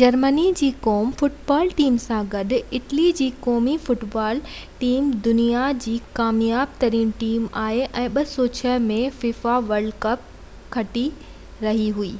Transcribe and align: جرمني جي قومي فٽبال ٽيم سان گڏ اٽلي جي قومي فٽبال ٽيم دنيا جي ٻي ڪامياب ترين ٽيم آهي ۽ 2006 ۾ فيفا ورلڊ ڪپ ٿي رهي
جرمني 0.00 0.42
جي 0.58 0.66
قومي 0.82 1.14
فٽبال 1.22 1.70
ٽيم 1.80 1.96
سان 2.02 2.28
گڏ 2.34 2.52
اٽلي 2.78 3.06
جي 3.22 3.26
قومي 3.48 3.74
فٽبال 3.88 4.42
ٽيم 4.84 5.10
دنيا 5.26 5.64
جي 5.86 5.96
ٻي 6.04 6.14
ڪامياب 6.22 6.78
ترين 6.86 7.10
ٽيم 7.26 7.50
آهي 7.66 7.82
۽ 8.06 8.08
2006 8.22 8.78
۾ 8.88 9.00
فيفا 9.24 9.56
ورلڊ 9.72 9.98
ڪپ 10.10 10.34
ٿي 10.98 11.06
رهي 11.70 12.12